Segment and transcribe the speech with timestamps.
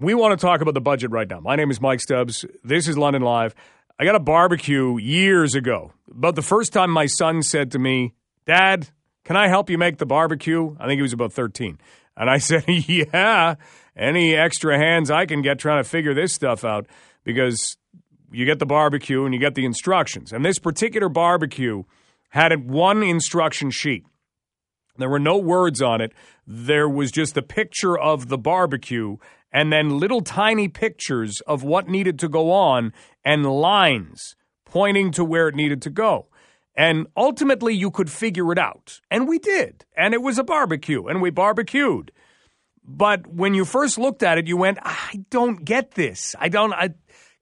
[0.00, 1.40] We want to talk about the budget right now.
[1.40, 2.46] My name is Mike Stubbs.
[2.64, 3.54] This is London Live.
[3.98, 5.92] I got a barbecue years ago.
[6.08, 8.14] But the first time my son said to me,
[8.46, 8.88] Dad,
[9.24, 10.74] can I help you make the barbecue?
[10.80, 11.78] I think he was about 13.
[12.16, 13.56] And I said, Yeah,
[13.94, 16.86] any extra hands I can get trying to figure this stuff out
[17.22, 17.76] because
[18.32, 20.32] you get the barbecue and you get the instructions.
[20.32, 21.82] And this particular barbecue
[22.30, 24.06] had one instruction sheet.
[25.00, 26.12] There were no words on it.
[26.46, 29.16] There was just a picture of the barbecue
[29.52, 32.92] and then little tiny pictures of what needed to go on
[33.24, 36.28] and lines pointing to where it needed to go.
[36.76, 39.00] And ultimately, you could figure it out.
[39.10, 39.84] And we did.
[39.96, 42.12] And it was a barbecue, and we barbecued.
[42.84, 46.34] But when you first looked at it, you went, I don't get this.
[46.38, 46.90] I don't, I,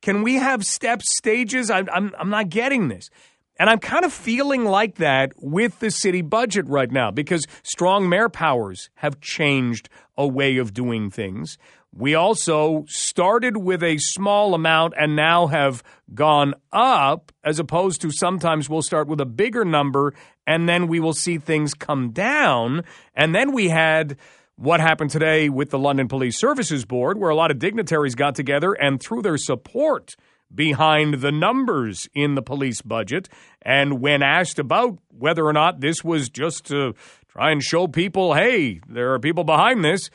[0.00, 1.70] can we have steps, stages?
[1.70, 3.10] I, I'm, I'm not getting this.
[3.58, 8.08] And I'm kind of feeling like that with the city budget right now because strong
[8.08, 11.56] mayor powers have changed a way of doing things.
[11.92, 15.82] We also started with a small amount and now have
[16.12, 20.12] gone up, as opposed to sometimes we'll start with a bigger number
[20.46, 22.84] and then we will see things come down.
[23.14, 24.18] And then we had
[24.56, 28.34] what happened today with the London Police Services Board, where a lot of dignitaries got
[28.34, 30.16] together and threw their support
[30.54, 33.28] behind the numbers in the police budget.
[33.62, 36.94] And when asked about whether or not this was just to
[37.28, 40.10] try and show people, hey, there are people behind this,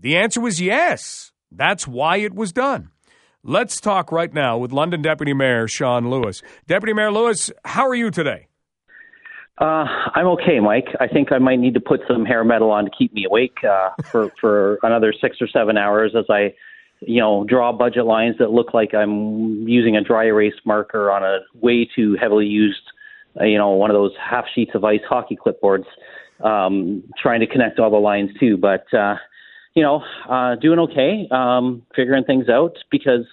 [0.00, 1.32] the answer was yes.
[1.50, 2.90] That's why it was done.
[3.42, 6.42] Let's talk right now with London Deputy Mayor Shawn Lewis.
[6.66, 8.48] Deputy Mayor Lewis, how are you today?
[9.60, 10.86] Uh, I'm okay, Mike.
[11.00, 13.56] I think I might need to put some hair metal on to keep me awake
[13.68, 16.54] uh, for for another six or seven hours as I
[17.00, 21.22] you know, draw budget lines that look like I'm using a dry erase marker on
[21.22, 22.80] a way too heavily used,
[23.40, 25.86] uh, you know, one of those half sheets of ice hockey clipboards,
[26.42, 28.56] um, trying to connect all the lines too.
[28.56, 29.16] But, uh,
[29.74, 33.26] you know, uh, doing okay, um, figuring things out because,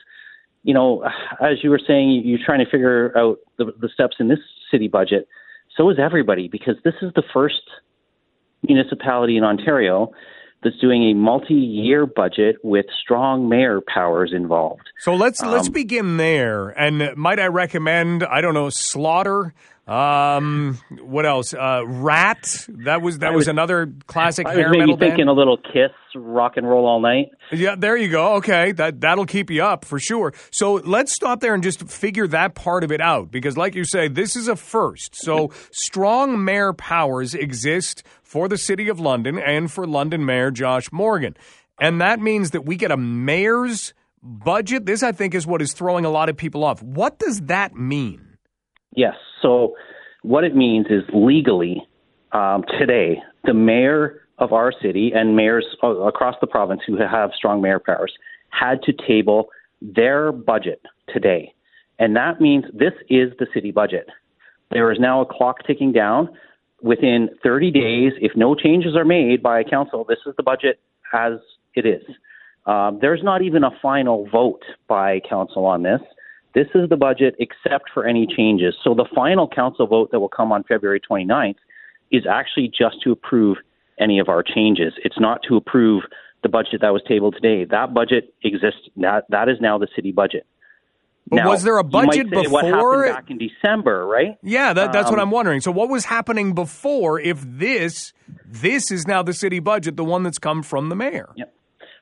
[0.63, 1.03] you know,
[1.41, 4.87] as you were saying, you're trying to figure out the, the steps in this city
[4.87, 5.27] budget.
[5.75, 7.61] So is everybody because this is the first
[8.63, 10.11] municipality in Ontario
[10.63, 14.89] that's doing a multi-year budget with strong mayor powers involved.
[14.99, 16.69] So let's um, let's begin there.
[16.69, 19.53] And might I recommend I don't know slaughter
[19.87, 21.53] um, what else?
[21.53, 22.65] Uh, Ratt.
[22.85, 25.29] That was that was, was, another classic I was metal thinking band.
[25.29, 27.29] a little Kiss, rock and roll all night.
[27.51, 28.33] Yeah, there you go.
[28.35, 30.33] Okay, that that'll keep you up for sure.
[30.49, 33.85] So let's stop there and just figure that part of it out because, like you
[33.85, 35.15] say, this is a first.
[35.15, 40.91] So strong mayor powers exist for the city of London and for London Mayor Josh
[40.91, 41.37] Morgan,
[41.79, 44.87] and that means that we get a mayor's budget.
[44.87, 46.81] This, I think, is what is throwing a lot of people off.
[46.81, 48.24] What does that mean?
[48.95, 49.15] Yes.
[49.41, 49.75] So
[50.21, 51.85] what it means is legally
[52.31, 57.61] um, today, the mayor of our city and mayors across the province who have strong
[57.61, 58.13] mayor powers
[58.49, 59.47] had to table
[59.81, 60.81] their budget
[61.13, 61.53] today.
[61.99, 64.07] And that means this is the city budget.
[64.71, 66.29] There is now a clock ticking down.
[66.81, 70.79] Within 30 days, if no changes are made by council, this is the budget
[71.13, 71.33] as
[71.73, 72.03] it is.
[72.65, 76.01] Um, there's not even a final vote by council on this.
[76.55, 78.75] This is the budget except for any changes.
[78.83, 81.57] So the final council vote that will come on February 29th
[82.11, 83.57] is actually just to approve
[83.99, 84.93] any of our changes.
[85.03, 86.03] It's not to approve
[86.43, 87.65] the budget that was tabled today.
[87.65, 88.81] That budget exists.
[88.97, 90.45] That that is now the city budget.
[91.27, 92.51] But now, was there a budget before?
[92.51, 94.37] What happened back in December, right?
[94.43, 95.59] Yeah, that, that's um, what I'm wondering.
[95.59, 97.19] So, what was happening before?
[97.19, 98.13] If this
[98.45, 101.29] this is now the city budget, the one that's come from the mayor.
[101.35, 101.53] Yep.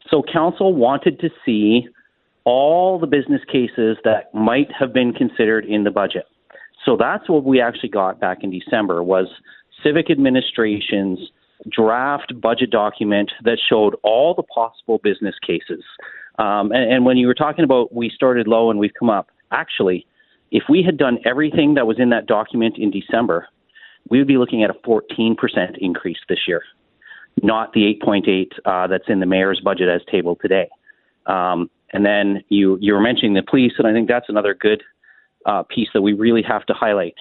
[0.09, 1.87] So, council wanted to see
[2.45, 6.25] all the business cases that might have been considered in the budget.
[6.85, 9.27] So that's what we actually got back in December was
[9.83, 11.19] civic administration's
[11.69, 15.83] draft budget document that showed all the possible business cases.
[16.39, 19.29] Um, and, and when you were talking about we started low and we've come up,
[19.51, 20.05] actually,
[20.51, 23.47] if we had done everything that was in that document in December,
[24.09, 25.35] we would be looking at a 14%
[25.77, 26.61] increase this year,
[27.41, 30.69] not the 8.8 uh, that's in the mayor's budget as tabled today.
[31.25, 34.83] Um, and then you you were mentioning the police, and I think that's another good
[35.45, 37.15] uh, piece that we really have to highlight.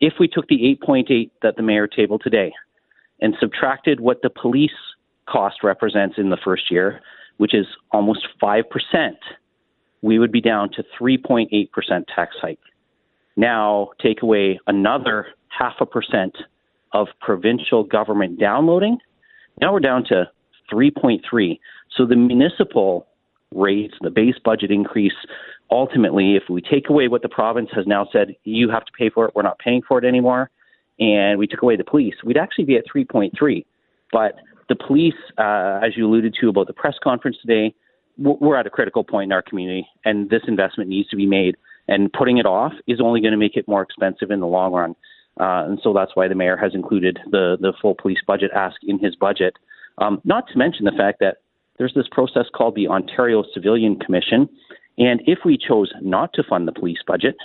[0.00, 2.52] If we took the 8.8 that the mayor tabled today
[3.20, 4.70] and subtracted what the police
[5.28, 7.00] cost represents in the first year,
[7.38, 9.18] which is almost five percent,
[10.02, 12.58] we would be down to 3.8 percent tax hike.
[13.36, 16.36] Now take away another half a percent
[16.92, 18.98] of provincial government downloading.
[19.60, 20.28] Now we're down to
[20.72, 21.58] 3.3.
[21.96, 23.06] So the municipal
[23.54, 25.14] rates, the base budget increase,
[25.70, 29.10] ultimately, if we take away what the province has now said, you have to pay
[29.10, 30.50] for it, we're not paying for it anymore,
[30.98, 33.64] and we took away the police, we'd actually be at 3.3.
[34.12, 34.36] But
[34.68, 37.74] the police, uh, as you alluded to about the press conference today,
[38.18, 41.56] we're at a critical point in our community, and this investment needs to be made.
[41.88, 44.72] And putting it off is only going to make it more expensive in the long
[44.72, 44.94] run.
[45.40, 48.76] Uh, and so that's why the mayor has included the the full police budget ask
[48.82, 49.54] in his budget.
[49.98, 51.38] Um, not to mention the fact that
[51.80, 54.50] there's this process called the Ontario Civilian Commission,
[54.98, 57.36] and if we chose not to fund the police budget,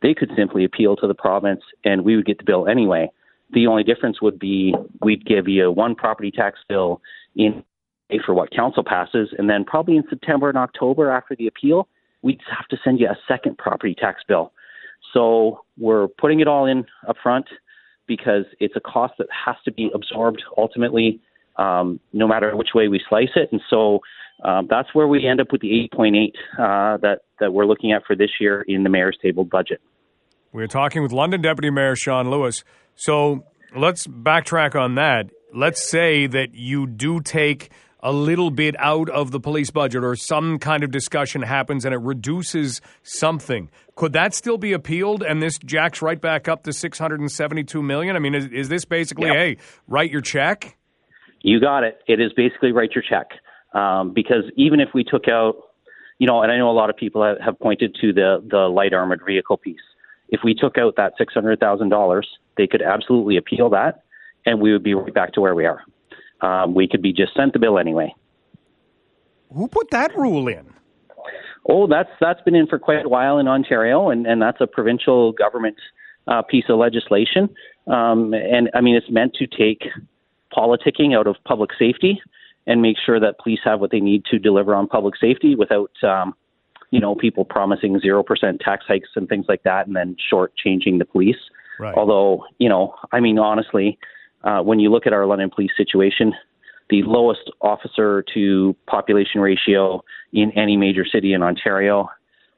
[0.00, 3.10] they could simply appeal to the province, and we would get the bill anyway.
[3.52, 7.02] The only difference would be we'd give you one property tax bill
[7.36, 7.62] in
[8.24, 11.86] for what council passes, and then probably in September and October after the appeal,
[12.22, 14.52] we'd have to send you a second property tax bill.
[15.12, 17.44] So we're putting it all in up front
[18.06, 21.20] because it's a cost that has to be absorbed ultimately,
[21.56, 23.50] um, no matter which way we slice it.
[23.52, 24.00] And so
[24.44, 28.02] um, that's where we end up with the 8.8 uh, that that we're looking at
[28.06, 29.80] for this year in the mayor's table budget.
[30.52, 32.62] We're talking with London Deputy Mayor Shawn Lewis.
[32.94, 33.44] So
[33.74, 35.30] let's backtrack on that.
[35.54, 37.70] Let's say that you do take
[38.02, 41.94] a little bit out of the police budget or some kind of discussion happens and
[41.94, 43.70] it reduces something.
[43.94, 48.16] Could that still be appealed and this jacks right back up to 672 million?
[48.16, 49.36] I mean, is, is this basically, yep.
[49.36, 49.56] hey,
[49.86, 50.76] write your check?
[51.42, 52.00] You got it.
[52.06, 53.30] It is basically write your check.
[53.74, 55.56] Um, because even if we took out,
[56.18, 58.68] you know, and I know a lot of people have, have pointed to the, the
[58.68, 59.80] light armored vehicle piece.
[60.28, 62.22] If we took out that $600,000,
[62.56, 64.04] they could absolutely appeal that
[64.44, 65.82] and we would be right back to where we are
[66.42, 68.14] um, we could be just sent the bill anyway.
[69.54, 70.66] Who put that rule in?
[71.68, 74.66] Oh, that's that's been in for quite a while in Ontario, and, and that's a
[74.66, 75.76] provincial government
[76.26, 77.54] uh, piece of legislation.
[77.86, 79.82] Um, and I mean, it's meant to take
[80.56, 82.20] politicking out of public safety
[82.66, 85.90] and make sure that police have what they need to deliver on public safety without,
[86.02, 86.34] um,
[86.90, 90.98] you know, people promising zero percent tax hikes and things like that, and then shortchanging
[90.98, 91.36] the police.
[91.78, 91.94] Right.
[91.94, 93.98] Although, you know, I mean, honestly,
[94.44, 96.32] uh, when you look at our London police situation,
[96.90, 102.08] the lowest officer to population ratio in any major city in Ontario.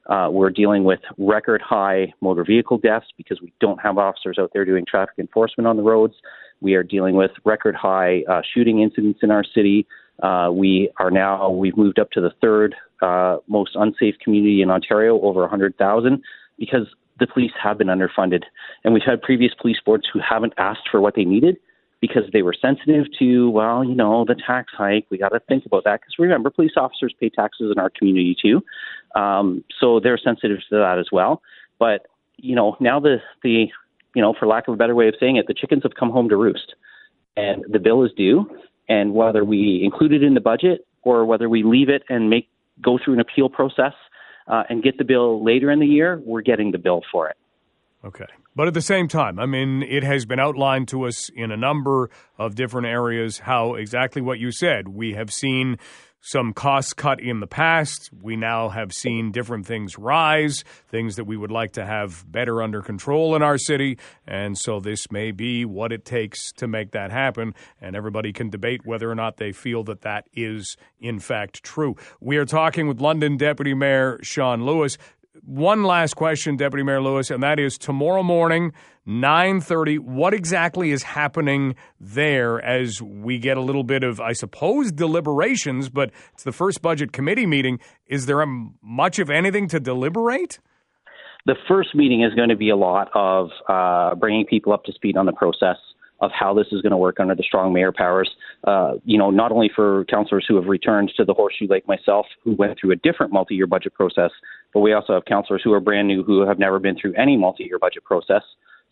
[0.07, 4.51] Uh, we're dealing with record high motor vehicle deaths because we don't have officers out
[4.53, 6.13] there doing traffic enforcement on the roads.
[6.61, 9.85] We are dealing with record high uh, shooting incidents in our city.
[10.23, 14.69] Uh, we are now, we've moved up to the third uh, most unsafe community in
[14.69, 16.21] Ontario, over 100,000,
[16.57, 16.87] because
[17.19, 18.43] the police have been underfunded.
[18.83, 21.57] And we've had previous police boards who haven't asked for what they needed
[22.01, 25.05] because they were sensitive to, well, you know, the tax hike.
[25.09, 28.35] We got to think about that because remember, police officers pay taxes in our community
[28.39, 28.61] too,
[29.19, 31.41] um, so they're sensitive to that as well.
[31.79, 32.07] But
[32.37, 33.67] you know, now the the
[34.15, 36.09] you know, for lack of a better way of saying it, the chickens have come
[36.09, 36.73] home to roost,
[37.37, 38.49] and the bill is due.
[38.87, 42.49] And whether we include it in the budget or whether we leave it and make
[42.81, 43.93] go through an appeal process
[44.47, 47.37] uh, and get the bill later in the year, we're getting the bill for it.
[48.03, 48.25] Okay.
[48.55, 51.57] But at the same time, I mean, it has been outlined to us in a
[51.57, 54.87] number of different areas how exactly what you said.
[54.87, 55.77] We have seen
[56.25, 58.09] some costs cut in the past.
[58.19, 62.63] We now have seen different things rise, things that we would like to have better
[62.63, 63.99] under control in our city.
[64.25, 67.53] And so this may be what it takes to make that happen.
[67.79, 71.95] And everybody can debate whether or not they feel that that is, in fact, true.
[72.19, 74.97] We are talking with London Deputy Mayor Shawn Lewis
[75.43, 78.73] one last question, Deputy Mayor Lewis, and that is tomorrow morning,
[79.07, 84.91] 9.30, what exactly is happening there as we get a little bit of, I suppose,
[84.91, 87.79] deliberations, but it's the first budget committee meeting.
[88.07, 88.47] Is there a,
[88.81, 90.59] much of anything to deliberate?
[91.45, 94.93] The first meeting is going to be a lot of uh, bringing people up to
[94.93, 95.77] speed on the process
[96.21, 98.29] of how this is going to work under the strong mayor powers.
[98.63, 102.25] Uh, you know, not only for councillors who have returned to the Horseshoe Lake myself,
[102.43, 104.31] who went through a different multi-year budget process,
[104.73, 107.37] but we also have councillors who are brand new who have never been through any
[107.37, 108.43] multi-year budget process.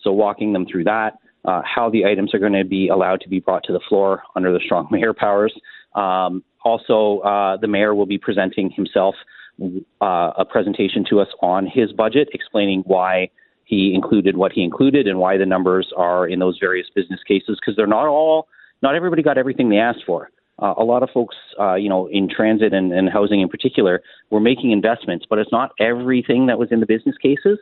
[0.02, 3.30] So walking them through that, uh, how the items are going to be allowed to
[3.30, 5.54] be brought to the floor under the strong mayor powers.
[5.96, 9.16] Um, also, uh, the mayor will be presenting himself
[9.62, 13.30] uh, a presentation to us on his budget, explaining why
[13.66, 17.58] he included what he included and why the numbers are in those various business cases
[17.60, 18.48] because they're not all,
[18.82, 20.30] not everybody got everything they asked for.
[20.62, 24.02] Uh, a lot of folks, uh, you know, in transit and, and housing in particular,
[24.30, 27.58] were making investments, but it's not everything that was in the business cases.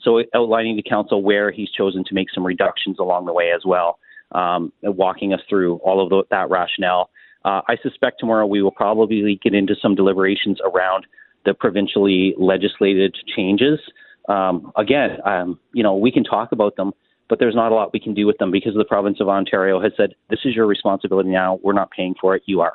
[0.00, 3.62] So outlining to council where he's chosen to make some reductions along the way as
[3.64, 3.98] well,
[4.32, 7.10] um, walking us through all of the, that rationale.
[7.44, 11.06] Uh, I suspect tomorrow we will probably get into some deliberations around
[11.44, 13.80] the provincially legislated changes
[14.28, 16.92] um, again, um, you know, we can talk about them,
[17.28, 19.80] but there's not a lot we can do with them because the province of Ontario
[19.80, 21.58] has said, this is your responsibility now.
[21.62, 22.42] We're not paying for it.
[22.46, 22.74] You are.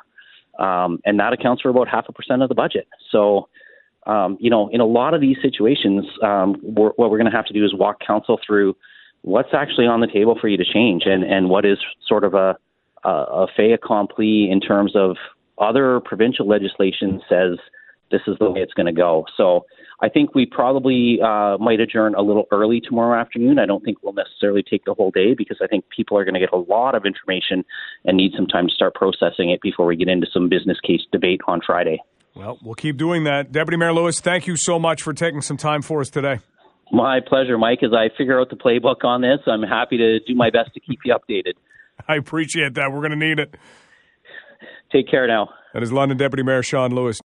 [0.59, 2.87] Um, and that accounts for about half a percent of the budget.
[3.11, 3.47] So,
[4.05, 7.35] um, you know, in a lot of these situations, um, we're, what we're going to
[7.35, 8.75] have to do is walk council through
[9.21, 11.77] what's actually on the table for you to change and, and what is
[12.07, 12.57] sort of a,
[13.03, 15.15] a, a fait accompli in terms of
[15.57, 17.57] other provincial legislation says
[18.09, 19.25] this is the way it's going to go.
[19.37, 19.65] So
[20.03, 23.59] I think we probably uh, might adjourn a little early tomorrow afternoon.
[23.59, 26.33] I don't think we'll necessarily take the whole day because I think people are going
[26.33, 27.63] to get a lot of information
[28.05, 31.01] and need some time to start processing it before we get into some business case
[31.11, 32.01] debate on Friday.
[32.35, 33.51] Well, we'll keep doing that.
[33.51, 36.39] Deputy Mayor Lewis, thank you so much for taking some time for us today.
[36.91, 37.83] My pleasure, Mike.
[37.83, 40.79] As I figure out the playbook on this, I'm happy to do my best to
[40.79, 41.53] keep you updated.
[42.07, 42.91] I appreciate that.
[42.91, 43.55] We're going to need it.
[44.91, 45.49] Take care now.
[45.73, 47.19] That is London Deputy Mayor Shawn Lewis.